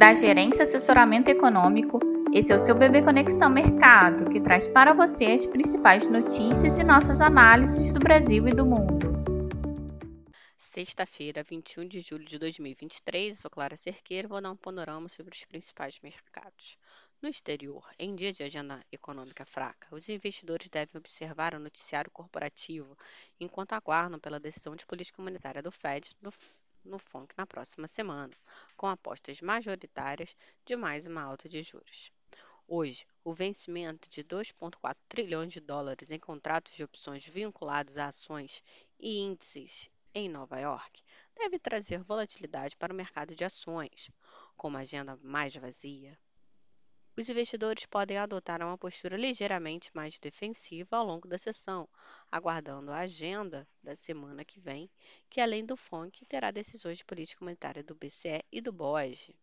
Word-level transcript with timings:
da 0.00 0.14
Gerência 0.14 0.62
Assessoramento 0.62 1.28
Econômico. 1.28 2.00
Esse 2.32 2.50
é 2.50 2.56
o 2.56 2.58
seu 2.58 2.74
Bebê 2.74 3.02
Conexão 3.02 3.50
Mercado, 3.50 4.30
que 4.30 4.40
traz 4.40 4.66
para 4.66 4.94
você 4.94 5.26
as 5.26 5.44
principais 5.44 6.06
notícias 6.06 6.78
e 6.78 6.82
nossas 6.82 7.20
análises 7.20 7.92
do 7.92 8.00
Brasil 8.00 8.48
e 8.48 8.54
do 8.54 8.64
mundo. 8.64 9.12
Sexta-feira, 10.56 11.42
21 11.42 11.86
de 11.86 12.00
julho 12.00 12.24
de 12.24 12.38
2023, 12.38 13.36
eu 13.36 13.42
sou 13.42 13.50
Clara 13.50 13.76
Cerqueira 13.76 14.26
e 14.26 14.30
vou 14.30 14.40
dar 14.40 14.50
um 14.50 14.56
panorama 14.56 15.06
sobre 15.10 15.34
os 15.34 15.44
principais 15.44 16.00
mercados. 16.02 16.78
No 17.20 17.28
exterior, 17.28 17.84
em 17.98 18.14
dia 18.14 18.32
de 18.32 18.42
agenda 18.42 18.80
econômica 18.90 19.44
fraca, 19.44 19.86
os 19.94 20.08
investidores 20.08 20.70
devem 20.70 20.96
observar 20.96 21.54
o 21.54 21.60
noticiário 21.60 22.10
corporativo 22.10 22.96
enquanto 23.38 23.74
aguardam 23.74 24.18
pela 24.18 24.40
decisão 24.40 24.74
de 24.74 24.86
política 24.86 25.20
monetária 25.20 25.62
do 25.62 25.70
Fed 25.70 26.16
no 26.84 26.98
FONC 26.98 27.34
na 27.36 27.46
próxima 27.46 27.86
semana, 27.86 28.34
com 28.76 28.86
apostas 28.86 29.40
majoritárias 29.40 30.36
de 30.64 30.76
mais 30.76 31.06
uma 31.06 31.22
alta 31.22 31.48
de 31.48 31.62
juros. 31.62 32.10
Hoje, 32.66 33.06
o 33.24 33.34
vencimento 33.34 34.08
de 34.08 34.22
2,4 34.22 34.96
trilhões 35.08 35.52
de 35.52 35.60
dólares 35.60 36.10
em 36.10 36.18
contratos 36.18 36.74
de 36.74 36.84
opções 36.84 37.26
vinculados 37.26 37.98
a 37.98 38.06
ações 38.06 38.62
e 38.98 39.18
índices 39.18 39.90
em 40.14 40.28
Nova 40.28 40.58
York 40.58 41.02
deve 41.36 41.58
trazer 41.58 42.02
volatilidade 42.02 42.76
para 42.76 42.92
o 42.92 42.96
mercado 42.96 43.34
de 43.34 43.44
ações, 43.44 44.10
com 44.56 44.68
uma 44.68 44.80
agenda 44.80 45.18
mais 45.22 45.54
vazia, 45.56 46.18
os 47.16 47.28
investidores 47.28 47.84
podem 47.86 48.16
adotar 48.16 48.62
uma 48.62 48.78
postura 48.78 49.16
ligeiramente 49.16 49.90
mais 49.94 50.18
defensiva 50.18 50.96
ao 50.96 51.04
longo 51.04 51.28
da 51.28 51.36
sessão, 51.36 51.88
aguardando 52.30 52.90
a 52.92 52.98
agenda 52.98 53.66
da 53.82 53.94
semana 53.94 54.44
que 54.44 54.60
vem, 54.60 54.90
que 55.28 55.40
além 55.40 55.66
do 55.66 55.76
FONC 55.76 56.24
terá 56.26 56.50
decisões 56.50 56.98
de 56.98 57.04
política 57.04 57.44
monetária 57.44 57.82
do 57.82 57.94
BCE 57.94 58.44
e 58.50 58.60
do 58.60 58.72
BOJ, 58.72 59.34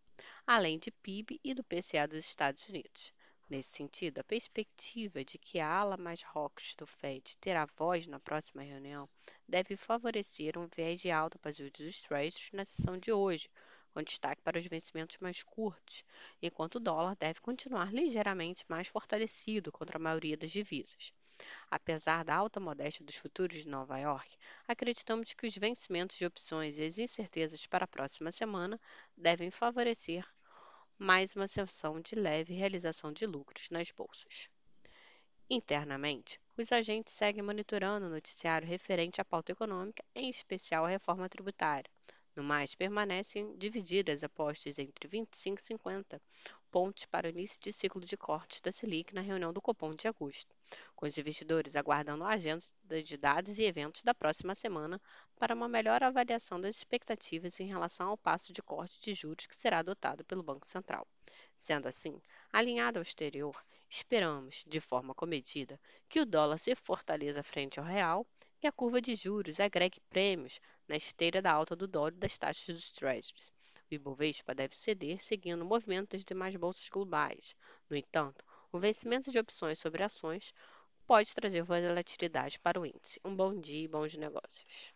além 0.46 0.80
de 0.80 0.92
PIB 0.92 1.40
e 1.44 1.54
do 1.54 1.64
PCA 1.64 2.08
dos 2.08 2.26
Estados 2.26 2.68
Unidos. 2.68 3.14
Nesse 3.50 3.70
sentido, 3.70 4.20
a 4.20 4.26
perspectiva 4.26 5.24
de 5.24 5.38
que 5.38 5.58
a 5.58 5.68
ala 5.68 5.96
mais 5.96 6.22
rocks 6.22 6.76
do 6.76 6.86
Fed 6.86 7.38
terá 7.38 7.66
voz 7.78 8.06
na 8.06 8.20
próxima 8.20 8.62
reunião 8.62 9.08
deve 9.48 9.78
favorecer 9.78 10.58
um 10.58 10.68
viés 10.68 11.00
de 11.00 11.10
alta 11.10 11.40
para 11.40 11.52
os 11.52 11.56
juros 11.56 11.80
dos 11.80 12.02
Treasuries 12.02 12.50
na 12.52 12.66
sessão 12.66 12.98
de 12.98 13.12
hoje, 13.12 13.50
com 13.98 14.04
destaque 14.04 14.44
para 14.44 14.60
os 14.60 14.68
vencimentos 14.68 15.18
mais 15.18 15.42
curtos, 15.42 16.04
enquanto 16.40 16.76
o 16.76 16.80
dólar 16.80 17.16
deve 17.16 17.42
continuar 17.42 17.92
ligeiramente 17.92 18.64
mais 18.70 18.88
fortalecido 18.88 19.72
contra 19.72 19.98
a 19.98 20.00
maioria 20.00 20.38
das 20.38 20.52
divisas. 20.52 21.12
Apesar 21.72 22.24
da 22.24 22.36
alta 22.36 22.60
modéstia 22.60 23.04
dos 23.04 23.16
futuros 23.16 23.58
de 23.58 23.68
Nova 23.68 23.98
York, 23.98 24.38
acreditamos 24.68 25.34
que 25.34 25.48
os 25.48 25.58
vencimentos 25.58 26.16
de 26.16 26.28
opções 26.28 26.78
e 26.78 26.84
as 26.84 27.00
incertezas 27.00 27.66
para 27.66 27.86
a 27.86 27.88
próxima 27.88 28.32
semana 28.32 28.80
devem 29.18 29.50
favorecer 29.50 30.24
mais 31.00 31.36
uma 31.36 31.48
sessão 31.48 32.00
de 32.00 32.14
leve 32.14 32.54
realização 32.54 33.12
de 33.12 33.26
lucros 33.26 33.68
nas 33.72 33.90
bolsas. 33.90 34.48
Internamente, 35.50 36.40
os 36.56 36.72
agentes 36.72 37.16
seguem 37.16 37.42
monitorando 37.42 38.06
o 38.06 38.12
noticiário 38.12 38.68
referente 38.68 39.20
à 39.20 39.26
pauta 39.26 39.54
econômica, 39.54 40.06
em 40.14 40.30
especial 40.30 40.86
a 40.86 40.90
reforma 40.90 41.28
tributária, 41.28 41.90
no 42.38 42.44
mais, 42.44 42.76
permanecem 42.76 43.58
divididas 43.58 44.24
apostas 44.24 44.78
entre 44.78 45.08
25 45.08 45.60
e 45.60 45.64
50 45.64 46.22
pontos 46.70 47.06
para 47.06 47.26
o 47.26 47.30
início 47.32 47.60
de 47.60 47.74
ciclo 47.74 48.00
de 48.00 48.16
cortes 48.16 48.62
da 48.62 48.72
Selic 48.72 49.12
na 49.12 49.22
reunião 49.22 49.52
do 49.52 49.60
Copom 49.60 49.96
de 49.96 50.08
agosto, 50.08 50.56
com 50.96 51.08
os 51.08 51.18
investidores 51.18 51.76
aguardando 51.76 52.24
a 52.24 52.30
agenda 52.30 52.62
de 53.04 53.18
dados 53.18 53.58
e 53.58 53.64
eventos 53.64 54.04
da 54.04 54.14
próxima 54.14 54.54
semana 54.54 55.02
para 55.36 55.56
uma 55.56 55.68
melhor 55.68 56.04
avaliação 56.04 56.62
das 56.62 56.76
expectativas 56.76 57.60
em 57.60 57.66
relação 57.66 58.10
ao 58.10 58.18
passo 58.18 58.54
de 58.54 58.62
corte 58.62 59.02
de 59.02 59.16
juros 59.16 59.48
que 59.48 59.56
será 59.56 59.80
adotado 59.80 60.24
pelo 60.24 60.44
Banco 60.44 60.70
Central. 60.70 61.08
Sendo 61.58 61.88
assim, 61.88 62.22
alinhado 62.54 63.00
ao 63.00 63.04
exterior, 63.04 63.60
esperamos, 63.90 64.64
de 64.68 64.80
forma 64.80 65.16
comedida, 65.16 65.80
que 66.08 66.20
o 66.20 66.26
dólar 66.26 66.60
se 66.60 66.76
fortaleça 66.76 67.42
frente 67.42 67.80
ao 67.80 67.86
real 67.86 68.28
e 68.62 68.68
a 68.68 68.72
curva 68.72 69.02
de 69.02 69.16
juros 69.16 69.60
agregue 69.60 70.00
prêmios 70.10 70.60
na 70.88 70.96
esteira 70.96 71.42
da 71.42 71.52
alta 71.52 71.76
do 71.76 71.88
dólar 71.88 72.14
e 72.14 72.20
das 72.20 72.38
taxas 72.38 72.76
dos 72.76 72.92
treasuries. 72.92 73.52
O 73.90 73.94
Ibovespa 73.94 74.54
deve 74.54 74.76
ceder 74.76 75.24
seguindo 75.24 75.62
o 75.62 75.66
movimento 75.66 76.12
das 76.12 76.26
demais 76.26 76.56
bolsas 76.56 76.90
globais. 76.90 77.56
No 77.90 77.96
entanto, 77.96 78.44
o 78.72 78.80
vencimento 78.80 79.32
de 79.32 79.40
opções 79.40 79.80
sobre 79.80 80.04
ações 80.04 80.54
pode 81.06 81.34
trazer 81.34 81.64
volatilidade 81.64 82.60
para 82.60 82.80
o 82.80 82.86
índice. 82.86 83.20
Um 83.24 83.34
bom 83.34 83.56
dia 83.58 83.86
e 83.86 83.88
bons 83.88 84.16
negócios. 84.16 84.94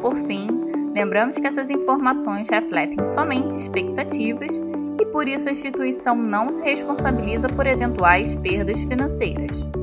Por 0.00 0.16
fim, 0.26 0.48
lembramos 0.94 1.36
que 1.36 1.46
essas 1.46 1.68
informações 1.68 2.48
refletem 2.48 3.04
somente 3.04 3.56
expectativas 3.56 4.58
e 4.98 5.06
por 5.06 5.28
isso 5.28 5.48
a 5.48 5.52
instituição 5.52 6.16
não 6.16 6.50
se 6.50 6.62
responsabiliza 6.62 7.48
por 7.48 7.66
eventuais 7.66 8.34
perdas 8.36 8.82
financeiras. 8.84 9.79